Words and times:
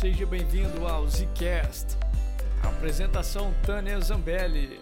Seja 0.00 0.24
bem-vindo 0.24 0.86
ao 0.86 1.08
Zcast. 1.08 1.98
Apresentação 2.62 3.52
Tânia 3.66 3.98
Zambelli. 4.00 4.78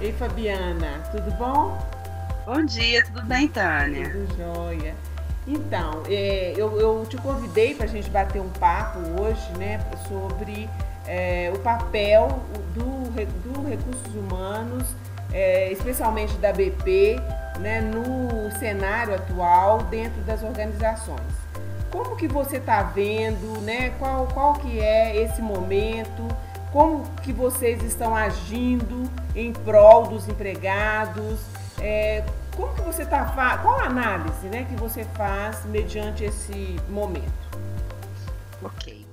Ei 0.00 0.12
Fabiana, 0.14 1.00
tudo 1.12 1.30
bom? 1.36 1.78
Bom 2.44 2.64
dia, 2.64 3.04
tudo 3.04 3.22
bem, 3.22 3.46
Tânia? 3.46 4.10
Tudo 4.10 4.36
jóia. 4.36 4.96
Então, 5.46 6.02
é, 6.08 6.54
eu, 6.56 6.80
eu, 6.80 7.06
te 7.08 7.16
convidei 7.18 7.76
para 7.76 7.84
a 7.84 7.88
gente 7.88 8.10
bater 8.10 8.42
um 8.42 8.50
papo 8.50 8.98
hoje, 9.22 9.48
né, 9.58 9.78
sobre 10.08 10.68
é, 11.06 11.52
o 11.54 11.58
papel 11.60 12.42
do, 12.74 13.10
do 13.44 13.68
recursos 13.68 14.12
humanos, 14.12 14.88
é, 15.32 15.70
especialmente 15.70 16.34
da 16.38 16.52
BP, 16.52 17.20
né, 17.60 17.80
no 17.80 18.50
cenário 18.58 19.14
atual 19.14 19.84
dentro 19.84 20.20
das 20.22 20.42
organizações. 20.42 21.43
Como 21.94 22.16
que 22.16 22.26
você 22.26 22.56
está 22.56 22.82
vendo, 22.82 23.60
né? 23.60 23.90
Qual, 24.00 24.26
qual 24.26 24.54
que 24.54 24.80
é 24.80 25.16
esse 25.22 25.40
momento? 25.40 26.26
Como 26.72 27.08
que 27.22 27.32
vocês 27.32 27.80
estão 27.84 28.16
agindo 28.16 29.08
em 29.32 29.52
prol 29.52 30.08
dos 30.08 30.26
empregados? 30.26 31.38
É, 31.80 32.24
como 32.56 32.74
que 32.74 32.80
você 32.80 33.02
está 33.02 33.24
qual 33.62 33.78
a 33.78 33.84
análise, 33.84 34.48
né, 34.48 34.64
que 34.64 34.74
você 34.74 35.04
faz 35.04 35.64
mediante 35.66 36.24
esse 36.24 36.74
momento? 36.88 37.60
Ok, 38.60 39.06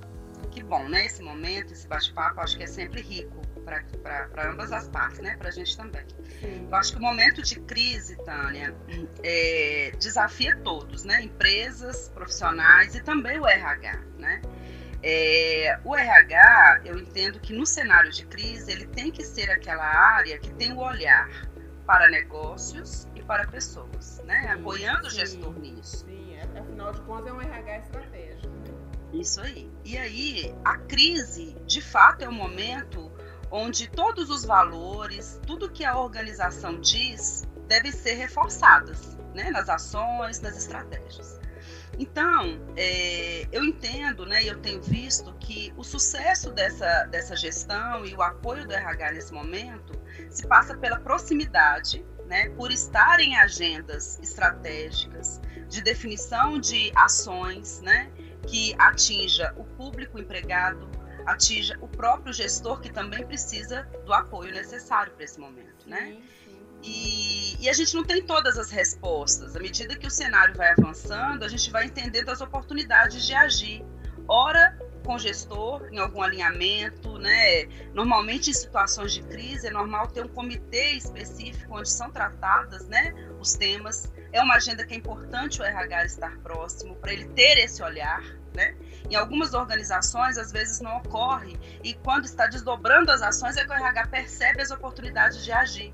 que 0.49 0.63
bom, 0.63 0.89
né? 0.89 1.05
Esse 1.05 1.21
momento, 1.21 1.73
esse 1.73 1.87
bate-papo, 1.87 2.41
acho 2.41 2.57
que 2.57 2.63
é 2.63 2.67
sempre 2.67 2.99
rico 2.99 3.50
para 3.63 4.49
ambas 4.49 4.71
as 4.71 4.87
partes, 4.87 5.19
né? 5.19 5.35
Para 5.37 5.49
a 5.49 5.51
gente 5.51 5.75
também. 5.75 6.05
Sim. 6.39 6.67
Eu 6.69 6.75
acho 6.75 6.93
que 6.93 6.97
o 6.97 7.01
momento 7.01 7.41
de 7.41 7.59
crise, 7.59 8.15
Tânia, 8.23 8.75
é, 9.23 9.91
desafia 9.99 10.55
todos, 10.57 11.03
né? 11.03 11.21
Empresas, 11.21 12.09
profissionais 12.09 12.95
e 12.95 13.01
também 13.01 13.39
o 13.39 13.47
RH, 13.47 13.99
né? 14.17 14.41
É, 15.03 15.79
o 15.83 15.95
RH, 15.95 16.81
eu 16.85 16.97
entendo 16.99 17.39
que 17.39 17.53
no 17.53 17.65
cenário 17.65 18.11
de 18.11 18.25
crise, 18.25 18.71
ele 18.71 18.85
tem 18.85 19.11
que 19.11 19.23
ser 19.23 19.49
aquela 19.49 19.83
área 19.83 20.37
que 20.37 20.53
tem 20.53 20.73
o 20.73 20.79
olhar 20.79 21.49
para 21.85 22.07
negócios 22.07 23.07
e 23.15 23.23
para 23.23 23.47
pessoas, 23.47 24.21
né? 24.25 24.41
Sim, 24.41 24.47
Apoiando 24.59 25.09
sim, 25.09 25.17
o 25.17 25.19
gestor 25.19 25.59
nisso. 25.59 26.05
Sim, 26.05 26.35
é, 26.35 26.59
afinal 26.59 26.93
de 26.93 27.01
contas 27.01 27.27
é 27.27 27.33
um 27.33 27.41
RH 27.41 27.77
estratégico. 27.79 28.53
Isso 29.13 29.41
aí. 29.41 29.69
E 29.83 29.97
aí, 29.97 30.55
a 30.63 30.77
crise, 30.77 31.57
de 31.65 31.81
fato, 31.81 32.23
é 32.23 32.29
o 32.29 32.31
momento 32.31 33.11
onde 33.51 33.89
todos 33.89 34.29
os 34.29 34.45
valores, 34.45 35.39
tudo 35.45 35.69
que 35.69 35.83
a 35.83 35.97
organização 35.97 36.79
diz, 36.79 37.43
devem 37.67 37.91
ser 37.91 38.13
reforçadas 38.13 39.17
né, 39.33 39.51
nas 39.51 39.69
ações, 39.69 40.39
nas 40.39 40.57
estratégias. 40.57 41.39
Então, 41.99 42.59
é, 42.75 43.47
eu 43.51 43.63
entendo, 43.63 44.25
né, 44.25 44.43
eu 44.43 44.57
tenho 44.59 44.81
visto 44.81 45.33
que 45.39 45.73
o 45.75 45.83
sucesso 45.83 46.51
dessa, 46.51 47.05
dessa 47.05 47.35
gestão 47.35 48.05
e 48.05 48.15
o 48.15 48.21
apoio 48.21 48.65
do 48.65 48.73
RH 48.73 49.11
nesse 49.11 49.33
momento 49.33 49.93
se 50.29 50.47
passa 50.47 50.75
pela 50.75 50.99
proximidade, 50.99 52.05
né, 52.25 52.49
por 52.51 52.71
estar 52.71 53.19
em 53.19 53.35
agendas 53.35 54.17
estratégicas 54.19 55.41
de 55.67 55.81
definição 55.81 56.59
de 56.59 56.91
ações 56.95 57.81
né, 57.81 58.09
que 58.47 58.73
atinja 58.79 59.53
o 59.57 59.63
público 59.63 60.17
empregado, 60.17 60.89
atinja 61.25 61.77
o 61.81 61.87
próprio 61.87 62.33
gestor 62.33 62.79
que 62.79 62.91
também 62.91 63.25
precisa 63.25 63.83
do 64.05 64.13
apoio 64.13 64.51
necessário 64.51 65.13
para 65.13 65.23
esse 65.23 65.39
momento, 65.39 65.87
né? 65.87 66.17
E, 66.83 67.63
e, 67.63 67.69
a 67.69 67.73
gente 67.73 67.93
não 67.93 68.03
tem 68.03 68.23
todas 68.23 68.57
as 68.57 68.71
respostas. 68.71 69.55
À 69.55 69.59
medida 69.59 69.95
que 69.95 70.07
o 70.07 70.09
cenário 70.09 70.55
vai 70.55 70.71
avançando, 70.71 71.43
a 71.43 71.47
gente 71.47 71.69
vai 71.69 71.85
entendendo 71.85 72.29
as 72.29 72.41
oportunidades 72.41 73.23
de 73.23 73.35
agir. 73.35 73.85
Ora, 74.27 74.75
com 75.03 75.15
o 75.15 75.19
gestor, 75.19 75.87
em 75.91 75.99
algum 75.99 76.21
alinhamento, 76.21 77.17
né? 77.19 77.65
Normalmente, 77.93 78.49
em 78.49 78.53
situações 78.53 79.13
de 79.13 79.21
crise, 79.23 79.67
é 79.67 79.71
normal 79.71 80.07
ter 80.07 80.25
um 80.25 80.27
comitê 80.27 80.91
específico 80.93 81.77
onde 81.77 81.89
são 81.89 82.09
tratadas, 82.11 82.87
né? 82.87 83.13
Os 83.39 83.53
temas. 83.53 84.11
É 84.31 84.41
uma 84.41 84.55
agenda 84.55 84.85
que 84.85 84.93
é 84.93 84.97
importante 84.97 85.61
o 85.61 85.63
RH 85.63 86.05
estar 86.05 86.37
próximo, 86.39 86.95
para 86.95 87.13
ele 87.13 87.25
ter 87.25 87.57
esse 87.59 87.83
olhar, 87.83 88.23
né? 88.55 88.75
Em 89.11 89.15
algumas 89.15 89.53
organizações, 89.53 90.37
às 90.37 90.53
vezes 90.53 90.79
não 90.79 90.95
ocorre, 90.99 91.59
e 91.83 91.93
quando 91.95 92.23
está 92.23 92.47
desdobrando 92.47 93.11
as 93.11 93.21
ações, 93.21 93.57
é 93.57 93.65
que 93.65 93.69
o 93.69 93.73
RH 93.73 94.07
percebe 94.07 94.61
as 94.61 94.71
oportunidades 94.71 95.43
de 95.43 95.51
agir. 95.51 95.93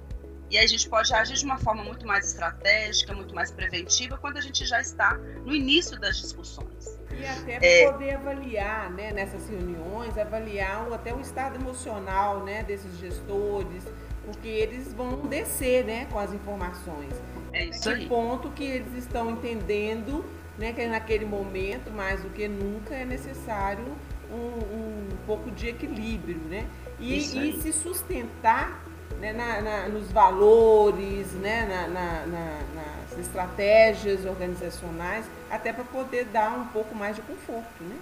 E 0.52 0.58
aí 0.58 0.64
a 0.64 0.68
gente 0.68 0.88
pode 0.88 1.12
agir 1.12 1.34
de 1.34 1.44
uma 1.44 1.58
forma 1.58 1.84
muito 1.84 2.06
mais 2.06 2.28
estratégica, 2.28 3.16
muito 3.16 3.34
mais 3.34 3.50
preventiva, 3.50 4.20
quando 4.20 4.38
a 4.38 4.42
gente 4.42 4.64
já 4.68 4.80
está 4.80 5.16
no 5.44 5.52
início 5.52 6.00
das 6.00 6.18
discussões. 6.18 7.00
E 7.12 7.26
até 7.26 7.82
é... 7.82 7.92
poder 7.92 8.18
avaliar, 8.18 8.92
né, 8.92 9.12
nessas 9.12 9.50
reuniões, 9.50 10.16
avaliar 10.16 10.88
até 10.94 11.12
o 11.12 11.20
estado 11.20 11.56
emocional, 11.56 12.46
né, 12.46 12.62
desses 12.62 13.00
gestores, 13.00 13.84
porque 14.24 14.48
eles 14.48 14.94
vão 14.94 15.22
descer, 15.22 15.84
né, 15.84 16.06
com 16.12 16.20
as 16.20 16.32
informações. 16.32 17.16
É 17.52 17.66
isso 17.66 17.90
aí. 17.90 18.08
ponto 18.08 18.52
que 18.52 18.64
eles 18.64 18.94
estão 18.94 19.32
entendendo 19.32 20.24
né, 20.58 20.74
que 20.74 20.86
naquele 20.88 21.26
momento, 21.26 21.92
mais 21.92 22.22
do 22.22 22.30
que 22.30 22.48
nunca, 22.48 22.96
é 22.96 23.06
necessário 23.06 23.86
um, 24.32 24.36
um 24.36 25.18
pouco 25.26 25.52
de 25.52 25.68
equilíbrio, 25.68 26.38
né? 26.50 26.68
E, 27.00 27.18
e 27.18 27.62
se 27.62 27.72
sustentar 27.72 28.84
né, 29.20 29.34
na, 29.34 29.62
na, 29.62 29.88
nos 29.88 30.12
valores, 30.12 31.32
né, 31.34 31.88
na, 31.88 32.26
nas 32.28 33.20
estratégias 33.20 34.26
organizacionais, 34.26 35.26
até 35.50 35.72
para 35.72 35.84
poder 35.84 36.26
dar 36.26 36.52
um 36.58 36.68
pouco 36.68 36.96
mais 36.96 37.16
de 37.16 37.22
conforto, 37.22 37.84
né? 37.84 37.98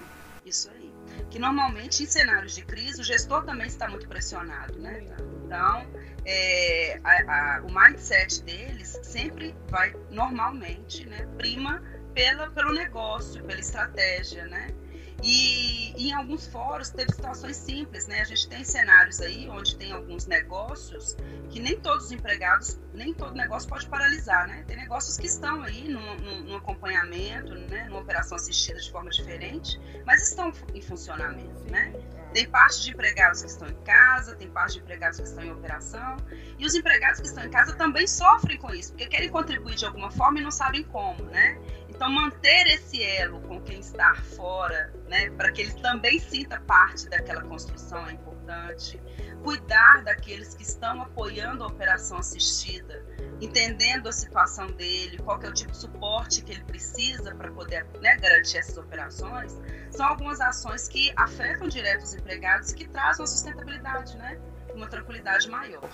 Isso 0.45 0.69
aí. 0.71 0.93
Que 1.29 1.39
normalmente 1.39 2.03
em 2.03 2.05
cenários 2.05 2.53
de 2.53 2.63
crise 2.63 3.01
o 3.01 3.03
gestor 3.03 3.43
também 3.43 3.67
está 3.67 3.87
muito 3.87 4.07
pressionado, 4.07 4.77
né? 4.79 5.03
Então, 5.45 5.85
é, 6.25 6.99
a, 7.03 7.57
a, 7.57 7.61
o 7.61 7.71
mindset 7.71 8.43
deles 8.43 8.99
sempre 9.03 9.55
vai 9.69 9.95
normalmente, 10.09 11.07
né, 11.07 11.27
prima 11.37 11.81
pela, 12.15 12.49
pelo 12.49 12.73
negócio, 12.73 13.43
pela 13.43 13.59
estratégia, 13.59 14.45
né? 14.45 14.73
E, 15.21 15.91
e, 15.97 16.09
em 16.09 16.13
alguns 16.13 16.47
fóruns 16.47 16.89
teve 16.89 17.11
situações 17.11 17.57
simples, 17.57 18.07
né? 18.07 18.21
A 18.21 18.23
gente 18.25 18.47
tem 18.47 18.63
cenários 18.63 19.19
aí 19.21 19.49
onde 19.49 19.75
tem 19.75 19.91
alguns 19.91 20.25
negócios 20.25 21.15
que 21.49 21.59
nem 21.59 21.79
todos 21.79 22.05
os 22.05 22.11
empregados, 22.11 22.79
nem 22.93 23.13
todo 23.13 23.33
negócio 23.33 23.67
pode 23.67 23.87
paralisar, 23.87 24.47
né? 24.47 24.63
Tem 24.67 24.77
negócios 24.77 25.17
que 25.17 25.27
estão 25.27 25.61
aí 25.63 25.87
no 25.87 26.55
acompanhamento, 26.55 27.55
né? 27.55 27.85
Numa 27.85 28.01
operação 28.01 28.35
assistida 28.35 28.79
de 28.79 28.91
forma 28.91 29.09
diferente, 29.09 29.79
mas 30.05 30.21
estão 30.27 30.51
em 30.73 30.81
funcionamento, 30.81 31.63
né? 31.71 31.93
Tem 32.33 32.49
parte 32.49 32.83
de 32.83 32.91
empregados 32.91 33.41
que 33.41 33.47
estão 33.47 33.69
em 33.69 33.81
casa, 33.83 34.35
tem 34.35 34.49
parte 34.49 34.73
de 34.73 34.79
empregados 34.79 35.19
que 35.19 35.25
estão 35.25 35.43
em 35.43 35.51
operação, 35.51 36.17
e 36.59 36.65
os 36.65 36.75
empregados 36.75 37.21
que 37.21 37.27
estão 37.27 37.45
em 37.45 37.49
casa 37.49 37.73
também 37.75 38.05
sofrem 38.05 38.57
com 38.57 38.75
isso, 38.75 38.91
porque 38.91 39.07
querem 39.07 39.29
contribuir 39.29 39.75
de 39.75 39.85
alguma 39.85 40.11
forma 40.11 40.39
e 40.39 40.43
não 40.43 40.51
sabem 40.51 40.83
como, 40.83 41.23
né? 41.23 41.57
Então, 41.95 42.09
manter 42.09 42.67
esse 42.67 43.01
elo 43.01 43.39
com 43.41 43.61
quem 43.61 43.79
está 43.79 44.13
fora, 44.15 44.93
né, 45.07 45.29
para 45.29 45.49
que 45.49 45.61
ele 45.61 45.71
também 45.75 46.19
sinta 46.19 46.59
parte 46.59 47.07
daquela 47.07 47.41
construção 47.41 48.05
é 48.05 48.11
importante. 48.11 49.01
Cuidar 49.41 50.03
daqueles 50.03 50.53
que 50.53 50.63
estão 50.63 51.01
apoiando 51.01 51.63
a 51.63 51.67
operação 51.67 52.17
assistida, 52.17 53.01
entendendo 53.39 54.09
a 54.09 54.11
situação 54.11 54.67
dele, 54.67 55.17
qual 55.19 55.41
é 55.41 55.47
o 55.47 55.53
tipo 55.53 55.71
de 55.71 55.77
suporte 55.77 56.41
que 56.41 56.51
ele 56.51 56.65
precisa 56.65 57.33
para 57.33 57.49
poder 57.51 57.85
né, 58.01 58.17
garantir 58.17 58.57
essas 58.57 58.77
operações, 58.77 59.57
são 59.89 60.05
algumas 60.05 60.41
ações 60.41 60.89
que 60.89 61.13
afetam 61.15 61.69
direto 61.69 62.03
os 62.03 62.13
empregados 62.13 62.71
e 62.71 62.75
que 62.75 62.89
trazem 62.89 63.21
uma 63.21 63.27
sustentabilidade, 63.27 64.17
né, 64.17 64.37
uma 64.73 64.87
tranquilidade 64.87 65.49
maior. 65.49 65.89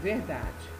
Verdade. 0.00 0.77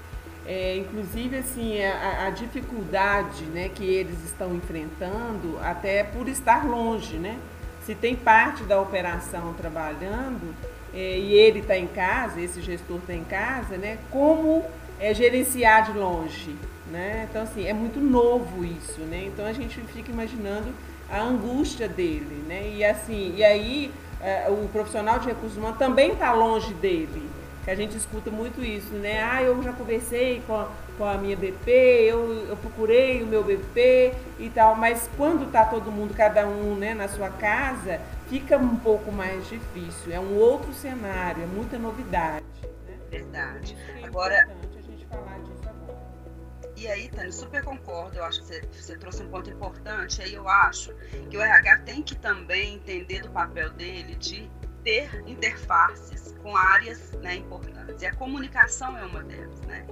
É, 0.51 0.79
inclusive, 0.79 1.37
assim, 1.37 1.85
a, 1.85 2.27
a, 2.27 2.31
dificuldade 2.31 3.45
né, 3.45 3.69
que 3.69 3.85
eles 3.85 4.25
estão 4.25 4.55
enfrentando, 4.55 5.59
até 5.63 6.03
por 6.03 6.27
estar 6.27 6.67
longe, 6.67 7.19
né? 7.19 7.39
Se 7.85 7.95
tem 7.95 8.17
parte 8.17 8.63
da 8.65 8.81
operação 8.81 9.53
trabalhando 9.53 10.55
é, 10.95 11.19
e 11.19 11.35
ele 11.35 11.59
está 11.59 11.77
em 11.77 11.87
casa, 11.87 12.41
esse 12.41 12.63
gestor 12.63 12.97
está 12.97 13.13
em 13.13 13.25
casa, 13.25 13.77
né? 13.77 13.99
Como 14.11 14.65
é, 14.99 15.13
gerenciar 15.13 15.93
de 15.93 15.99
longe, 15.99 16.57
né? 16.91 17.29
Então, 17.29 17.43
assim, 17.43 17.67
é 17.67 17.75
muito 17.75 18.01
novo 18.01 18.65
isso, 18.65 19.03
né? 19.03 19.25
Então, 19.27 19.45
a 19.45 19.53
gente 19.53 19.79
fica 19.93 20.11
imaginando 20.11 20.73
a 21.11 21.21
angústia 21.21 21.87
dele, 21.87 22.43
né? 22.49 22.73
E, 22.75 22.83
assim, 22.83 23.35
e 23.37 23.45
aí 23.45 23.93
é, 24.19 24.49
o 24.49 24.67
profissional 24.69 25.19
de 25.19 25.27
recursos 25.27 25.59
humanos 25.59 25.79
também 25.79 26.13
está 26.13 26.33
longe 26.33 26.73
dele, 26.73 27.29
que 27.69 27.73
a 27.73 27.77
gente 27.77 27.99
escuta 27.99 28.31
muito 28.31 28.65
isso, 28.65 28.95
né? 28.95 29.23
Ah, 29.23 29.43
eu 29.43 29.63
já 29.63 29.75
conversei 29.75 30.43
com 30.47 30.55
a, 30.55 30.73
com 30.97 31.05
a 31.05 31.19
minha 31.19 31.37
BP, 31.37 31.71
eu, 31.71 32.47
eu 32.49 32.57
procurei 32.57 33.23
o 33.23 33.27
meu 33.27 33.45
BP 33.45 34.15
e 34.39 34.49
tal, 34.49 34.75
mas 34.75 35.11
quando 35.19 35.45
está 35.45 35.67
todo 35.67 35.93
mundo, 35.93 36.15
cada 36.15 36.47
um 36.47 36.77
né, 36.77 36.95
na 36.95 37.09
sua 37.09 37.29
casa, 37.29 38.01
fica 38.27 38.57
um 38.57 38.77
pouco 38.77 39.13
mais 39.13 39.47
difícil. 39.51 40.11
É 40.11 40.19
um 40.19 40.39
outro 40.39 40.73
cenário, 40.73 41.43
é 41.43 41.47
muita 41.47 41.79
novidade. 41.79 42.43
Né? 42.87 42.97
Verdade. 43.11 43.77
É 44.01 44.07
agora. 44.07 44.49
a 44.49 44.81
gente 44.91 45.05
falar 45.05 45.39
disso 45.41 45.69
agora. 45.69 46.73
e 46.75 46.89
aí, 46.89 47.11
Tânia, 47.11 47.33
super 47.33 47.63
concordo. 47.63 48.17
Eu 48.17 48.25
acho 48.25 48.41
que 48.41 48.47
você, 48.47 48.63
você, 48.73 48.97
trouxe 48.97 49.23
um 49.23 49.29
ponto 49.29 49.51
importante. 49.51 50.23
Aí 50.23 50.33
eu 50.33 50.49
acho 50.49 50.95
que 51.29 51.37
o 51.37 51.43
RH 51.43 51.81
tem 51.81 52.03
que 52.03 52.17
também 52.17 52.77
entender 52.77 53.21
do 53.21 53.29
papel 53.29 53.69
dele 53.75 54.15
de 54.15 54.51
ter 54.85 55.23
interfaces 55.27 56.35
com 56.43 56.57
áreas 56.57 57.13
né, 57.23 57.37
importantes. 57.37 58.03
E 58.03 58.07
a 58.07 58.15
comunicação 58.15 58.97
é 58.97 59.05
uma 59.05 59.23
delas, 59.23 59.61
né? 59.63 59.87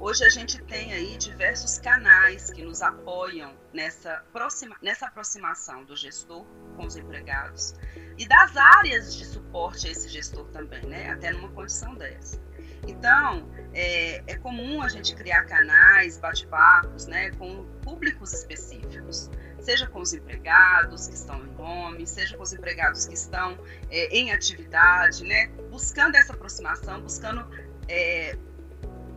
Hoje 0.00 0.24
a 0.24 0.28
gente 0.28 0.62
tem 0.62 0.92
aí 0.92 1.16
diversos 1.16 1.78
canais 1.78 2.50
que 2.50 2.62
nos 2.62 2.82
apoiam 2.82 3.52
nessa, 3.72 4.22
proxima, 4.32 4.76
nessa 4.80 5.06
aproximação 5.06 5.84
do 5.84 5.96
gestor 5.96 6.46
com 6.76 6.86
os 6.86 6.94
empregados 6.94 7.74
e 8.16 8.26
das 8.28 8.56
áreas 8.56 9.16
de 9.16 9.26
suporte 9.26 9.88
a 9.88 9.90
esse 9.90 10.08
gestor 10.08 10.46
também, 10.50 10.86
né? 10.86 11.10
Até 11.10 11.32
numa 11.32 11.48
condição 11.50 11.96
dessa. 11.96 12.40
Então, 12.86 13.50
é, 13.74 14.22
é 14.26 14.36
comum 14.36 14.80
a 14.82 14.88
gente 14.88 15.14
criar 15.14 15.44
canais, 15.44 16.16
bate-papos, 16.16 17.06
né, 17.06 17.30
com 17.32 17.64
públicos 17.82 18.32
específicos, 18.32 19.28
seja 19.60 19.86
com 19.86 20.00
os 20.00 20.12
empregados 20.12 21.08
que 21.08 21.14
estão 21.14 21.44
em 21.44 21.50
nome, 21.52 22.06
seja 22.06 22.36
com 22.36 22.42
os 22.42 22.52
empregados 22.52 23.06
que 23.06 23.14
estão 23.14 23.58
é, 23.90 24.16
em 24.16 24.32
atividade, 24.32 25.24
né, 25.24 25.48
buscando 25.70 26.16
essa 26.16 26.32
aproximação, 26.32 27.00
buscando 27.00 27.46
é, 27.88 28.36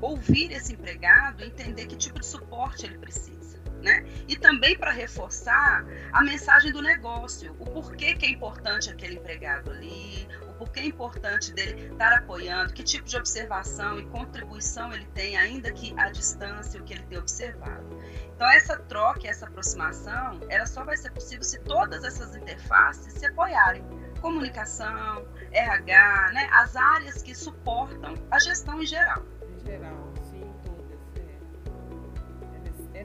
ouvir 0.01 0.51
esse 0.51 0.73
empregado, 0.73 1.43
entender 1.43 1.85
que 1.85 1.95
tipo 1.95 2.19
de 2.19 2.25
suporte 2.25 2.85
ele 2.85 2.97
precisa. 2.97 3.40
Né? 3.81 4.05
E 4.27 4.35
também 4.35 4.77
para 4.77 4.91
reforçar 4.91 5.85
a 6.11 6.21
mensagem 6.21 6.71
do 6.71 6.81
negócio, 6.81 7.55
o 7.59 7.65
porquê 7.65 8.13
que 8.13 8.27
é 8.27 8.29
importante 8.29 8.91
aquele 8.91 9.15
empregado 9.15 9.71
ali, 9.71 10.27
o 10.47 10.53
porquê 10.53 10.81
é 10.81 10.85
importante 10.85 11.51
dele 11.51 11.91
estar 11.91 12.13
apoiando, 12.13 12.73
que 12.73 12.83
tipo 12.83 13.07
de 13.07 13.17
observação 13.17 13.99
e 13.99 14.05
contribuição 14.05 14.93
ele 14.93 15.07
tem, 15.15 15.35
ainda 15.35 15.71
que 15.71 15.93
à 15.97 16.11
distância, 16.11 16.79
o 16.79 16.83
que 16.83 16.93
ele 16.93 17.03
tem 17.03 17.17
observado. 17.17 17.99
Então, 18.35 18.47
essa 18.51 18.77
troca, 18.77 19.27
essa 19.27 19.47
aproximação, 19.47 20.39
ela 20.47 20.67
só 20.67 20.83
vai 20.83 20.97
ser 20.97 21.11
possível 21.11 21.43
se 21.43 21.59
todas 21.61 22.03
essas 22.03 22.35
interfaces 22.35 23.13
se 23.13 23.25
apoiarem. 23.25 23.83
Comunicação, 24.19 25.27
RH, 25.51 26.31
né? 26.33 26.47
as 26.51 26.75
áreas 26.75 27.23
que 27.23 27.33
suportam 27.33 28.13
a 28.29 28.37
gestão 28.39 28.81
em 28.81 28.85
geral 28.85 29.25
geral, 29.65 30.10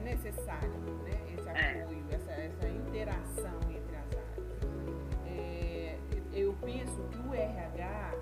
necessário 0.07 0.69
né, 1.03 1.11
esse 1.37 1.49
é. 1.49 1.81
apoio, 1.81 2.05
é. 2.09 2.15
essa, 2.15 2.31
essa 2.31 2.69
interação 2.69 3.59
entre 3.69 3.95
as 3.95 4.11
áreas. 4.11 4.47
É, 5.25 5.97
eu 6.33 6.53
penso 6.61 7.03
que 7.11 7.19
o 7.19 7.33
RH, 7.33 8.13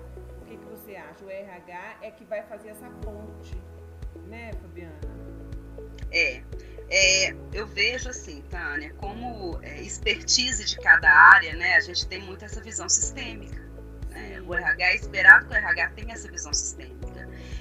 o 0.42 0.44
que, 0.46 0.56
que 0.56 0.64
você 0.64 0.96
acha? 0.96 1.24
O 1.24 1.30
RH 1.30 1.98
é 2.02 2.10
que 2.10 2.24
vai 2.24 2.42
fazer 2.42 2.70
essa 2.70 2.88
ponte, 3.02 3.56
né, 4.26 4.52
Fabiana? 4.60 4.98
É. 6.10 6.42
É, 6.88 7.34
eu 7.52 7.66
vejo 7.66 8.08
assim, 8.08 8.42
Tânia, 8.42 8.94
como 8.94 9.58
é, 9.62 9.80
expertise 9.82 10.64
de 10.64 10.78
cada 10.78 11.10
área, 11.10 11.54
né, 11.56 11.74
a 11.74 11.80
gente 11.80 12.06
tem 12.06 12.22
muito 12.22 12.44
essa 12.44 12.60
visão 12.60 12.88
sistêmica. 12.88 13.60
Né? 14.10 14.40
O 14.46 14.54
RH 14.54 14.84
é 14.84 14.94
esperado 14.94 15.46
que 15.46 15.52
o 15.52 15.56
RH 15.56 15.90
tenha 15.90 16.14
essa 16.14 16.30
visão 16.30 16.52
sistêmica. 16.54 17.05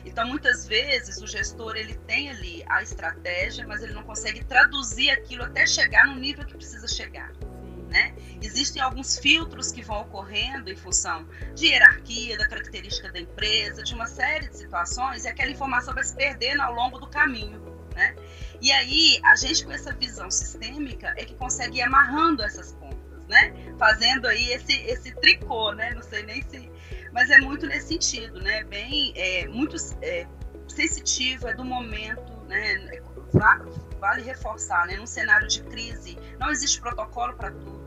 Então, 0.06 0.28
muitas 0.28 0.68
vezes, 0.68 1.20
o 1.20 1.28
gestor 1.28 1.76
ele 1.76 1.96
tem 2.08 2.30
ali 2.30 2.64
a 2.68 2.84
estratégia, 2.84 3.66
mas 3.68 3.82
ele 3.82 3.94
não 3.94 4.04
consegue 4.04 4.44
traduzir 4.46 5.10
aquilo 5.10 5.44
até 5.44 5.66
chegar 5.66 6.08
no 6.08 6.16
nível 6.16 6.46
que 6.46 6.56
precisa 6.56 6.88
chegar. 6.88 7.32
Né? 7.90 8.14
Existem 8.42 8.82
alguns 8.82 9.18
filtros 9.18 9.72
que 9.72 9.82
vão 9.82 10.02
ocorrendo 10.02 10.70
em 10.70 10.76
função 10.76 11.28
de 11.56 11.68
hierarquia, 11.68 12.38
da 12.38 12.48
característica 12.48 13.12
da 13.12 13.20
empresa, 13.20 13.84
de 13.84 13.94
uma 13.96 14.06
série 14.06 14.48
de 14.48 14.58
situações, 14.58 15.26
e 15.26 15.28
aquela 15.28 15.52
informação 15.52 15.94
vai 15.94 16.04
se 16.04 16.16
perdendo 16.16 16.62
ao 16.62 16.74
longo 16.74 17.00
do 17.00 17.08
caminho. 17.08 17.60
Né? 17.96 18.16
E 18.62 18.72
aí, 18.72 19.20
a 19.24 19.36
gente 19.36 19.66
com 19.66 19.72
essa 19.72 19.94
visão 19.94 20.30
sistêmica 20.30 21.14
é 21.18 21.26
que 21.26 21.34
consegue 21.36 21.80
ir 21.80 21.82
amarrando 21.82 22.44
essas 22.44 22.74
pontas, 22.74 23.26
né? 23.28 23.54
Fazendo 23.80 24.28
aí 24.28 24.52
esse, 24.52 24.74
esse 24.74 25.12
tricô, 25.16 25.72
né? 25.72 25.94
Não 25.94 26.04
sei 26.04 26.24
nem 26.24 26.42
se 26.42 26.70
mas 27.16 27.30
é 27.30 27.38
muito 27.38 27.66
nesse 27.66 27.88
sentido, 27.88 28.42
né? 28.42 28.66
Bem, 28.66 29.14
é, 29.16 29.48
muito 29.48 29.78
é, 30.02 30.28
sensitivo, 30.68 31.48
é 31.48 31.54
do 31.54 31.64
momento, 31.64 32.34
né? 32.46 33.00
Vale 34.02 34.22
reforçar, 34.22 34.86
né? 34.86 34.98
Num 34.98 35.08
cenário 35.08 35.48
de 35.48 35.64
crise, 35.64 36.18
não 36.38 36.52
existe 36.52 36.82
protocolo 36.82 37.34
para 37.34 37.52
tudo. 37.52 37.86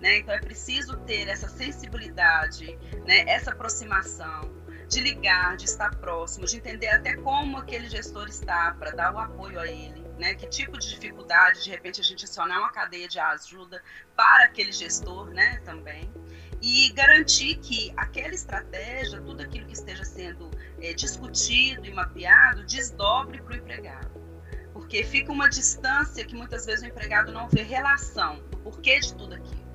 Né? 0.00 0.18
Então 0.18 0.34
é 0.34 0.40
preciso 0.40 0.96
ter 0.98 1.28
essa 1.28 1.48
sensibilidade, 1.48 2.76
né? 3.06 3.20
essa 3.28 3.52
aproximação, 3.52 4.52
de 4.88 5.00
ligar, 5.00 5.56
de 5.56 5.64
estar 5.64 5.94
próximo, 5.96 6.44
de 6.44 6.56
entender 6.56 6.88
até 6.88 7.14
como 7.14 7.58
aquele 7.58 7.88
gestor 7.88 8.28
está 8.28 8.72
para 8.72 8.90
dar 8.90 9.14
o 9.14 9.18
apoio 9.18 9.60
a 9.60 9.66
ele, 9.66 10.04
né? 10.18 10.34
Que 10.34 10.46
tipo 10.48 10.76
de 10.76 10.88
dificuldade, 10.88 11.62
de 11.62 11.70
repente, 11.70 12.00
a 12.00 12.04
gente 12.04 12.24
acionar 12.24 12.58
uma 12.58 12.72
cadeia 12.72 13.06
de 13.06 13.18
ajuda 13.18 13.80
para 14.16 14.44
aquele 14.44 14.72
gestor, 14.72 15.30
né? 15.30 15.60
Também 15.64 16.12
e 16.60 16.90
garantir 16.92 17.56
que 17.56 17.92
aquela 17.96 18.34
estratégia, 18.34 19.20
tudo 19.20 19.42
aquilo 19.42 19.66
que 19.66 19.74
esteja 19.74 20.04
sendo 20.04 20.50
é, 20.80 20.92
discutido 20.92 21.86
e 21.86 21.92
mapeado, 21.92 22.64
desdobre 22.64 23.40
para 23.42 23.54
o 23.54 23.56
empregado. 23.56 24.20
Porque 24.72 25.04
fica 25.04 25.32
uma 25.32 25.48
distância 25.48 26.24
que 26.24 26.34
muitas 26.34 26.66
vezes 26.66 26.82
o 26.82 26.86
empregado 26.86 27.32
não 27.32 27.48
vê 27.48 27.62
relação, 27.62 28.42
o 28.52 28.56
porquê 28.58 29.00
de 29.00 29.14
tudo 29.14 29.34
aquilo. 29.34 29.66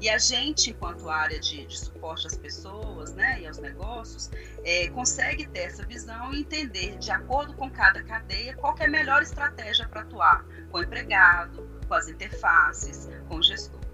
E 0.00 0.10
a 0.10 0.18
gente, 0.18 0.70
enquanto 0.70 1.08
área 1.08 1.40
de, 1.40 1.66
de 1.66 1.78
suporte 1.78 2.26
às 2.26 2.36
pessoas 2.36 3.14
né, 3.14 3.40
e 3.40 3.46
aos 3.46 3.58
negócios, 3.58 4.30
é, 4.62 4.88
consegue 4.90 5.46
ter 5.48 5.60
essa 5.60 5.86
visão 5.86 6.34
e 6.34 6.40
entender, 6.40 6.98
de 6.98 7.10
acordo 7.10 7.54
com 7.54 7.70
cada 7.70 8.02
cadeia, 8.02 8.54
qual 8.56 8.76
é 8.78 8.84
a 8.84 8.90
melhor 8.90 9.22
estratégia 9.22 9.88
para 9.88 10.02
atuar 10.02 10.44
com 10.70 10.78
o 10.78 10.82
empregado, 10.82 11.66
com 11.88 11.94
as 11.94 12.08
interfaces, 12.08 13.08
com 13.28 13.36
o 13.36 13.42
gestor. 13.42 13.85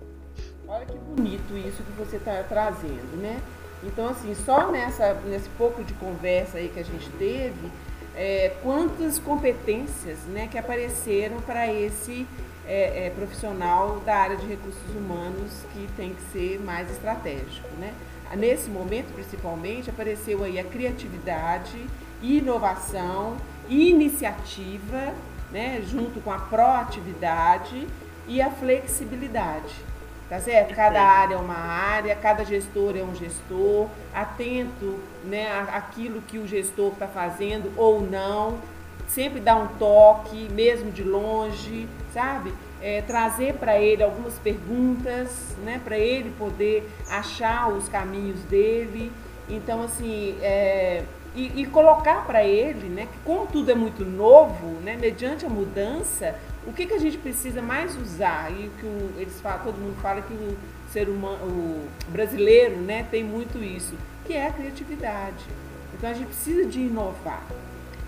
Olha 0.74 0.86
que 0.86 0.96
bonito 0.96 1.54
isso 1.54 1.82
que 1.82 1.92
você 1.98 2.16
está 2.16 2.42
trazendo, 2.48 3.20
né? 3.20 3.42
Então, 3.84 4.08
assim, 4.08 4.34
só 4.34 4.72
nessa, 4.72 5.12
nesse 5.26 5.50
pouco 5.50 5.84
de 5.84 5.92
conversa 5.92 6.56
aí 6.56 6.70
que 6.70 6.80
a 6.80 6.82
gente 6.82 7.10
teve, 7.18 7.70
é, 8.16 8.56
quantas 8.62 9.18
competências 9.18 10.20
né, 10.28 10.48
que 10.50 10.56
apareceram 10.56 11.42
para 11.42 11.70
esse 11.70 12.26
é, 12.66 13.06
é, 13.06 13.10
profissional 13.10 14.00
da 14.00 14.16
área 14.16 14.36
de 14.38 14.46
recursos 14.46 14.96
humanos 14.96 15.52
que 15.74 15.86
tem 15.94 16.14
que 16.14 16.22
ser 16.32 16.58
mais 16.60 16.90
estratégico, 16.90 17.68
né? 17.78 17.92
Nesse 18.34 18.70
momento, 18.70 19.12
principalmente, 19.12 19.90
apareceu 19.90 20.42
aí 20.42 20.58
a 20.58 20.64
criatividade, 20.64 21.86
inovação, 22.22 23.36
iniciativa, 23.68 25.12
né, 25.50 25.82
junto 25.86 26.18
com 26.20 26.32
a 26.32 26.38
proatividade 26.38 27.86
e 28.26 28.40
a 28.40 28.50
flexibilidade 28.50 29.91
tá 30.32 30.40
certo? 30.40 30.74
Cada 30.74 31.02
área 31.02 31.34
é 31.34 31.36
uma 31.36 31.58
área, 31.58 32.16
cada 32.16 32.42
gestor 32.42 32.96
é 32.96 33.02
um 33.02 33.14
gestor, 33.14 33.86
atento 34.14 34.98
né, 35.26 35.52
àquilo 35.70 36.22
que 36.22 36.38
o 36.38 36.46
gestor 36.46 36.94
está 36.94 37.06
fazendo 37.06 37.70
ou 37.76 38.00
não, 38.00 38.58
sempre 39.06 39.40
dar 39.40 39.56
um 39.56 39.66
toque, 39.76 40.48
mesmo 40.50 40.90
de 40.90 41.02
longe, 41.02 41.86
sabe? 42.14 42.50
É, 42.80 43.02
trazer 43.02 43.56
para 43.56 43.78
ele 43.78 44.02
algumas 44.02 44.38
perguntas, 44.38 45.54
né, 45.62 45.78
para 45.84 45.98
ele 45.98 46.30
poder 46.38 46.90
achar 47.10 47.68
os 47.68 47.86
caminhos 47.90 48.40
dele. 48.44 49.12
Então, 49.48 49.82
assim, 49.82 50.36
é, 50.40 51.04
e, 51.34 51.62
e, 51.62 51.66
colocar 51.66 52.26
para 52.26 52.44
ele, 52.44 52.88
né, 52.88 53.08
que 53.10 53.18
como 53.24 53.46
tudo 53.46 53.70
é 53.70 53.74
muito 53.74 54.04
novo, 54.04 54.80
né, 54.82 54.96
mediante 54.96 55.46
a 55.46 55.48
mudança, 55.48 56.34
o 56.66 56.72
que, 56.72 56.86
que 56.86 56.94
a 56.94 56.98
gente 56.98 57.18
precisa 57.18 57.62
mais 57.62 57.96
usar? 57.96 58.52
E 58.52 58.70
que 58.78 58.86
o, 58.86 59.12
eles 59.18 59.40
falam, 59.40 59.64
todo 59.64 59.78
mundo 59.78 59.96
fala 60.00 60.20
que 60.22 60.32
o 60.32 60.56
ser 60.90 61.08
humano, 61.08 61.44
o 61.44 61.88
brasileiro, 62.08 62.76
né, 62.76 63.06
tem 63.10 63.24
muito 63.24 63.62
isso, 63.62 63.94
que 64.26 64.34
é 64.34 64.46
a 64.46 64.52
criatividade. 64.52 65.44
Então 65.94 66.10
a 66.10 66.12
gente 66.12 66.26
precisa 66.26 66.66
de 66.66 66.80
inovar. 66.80 67.42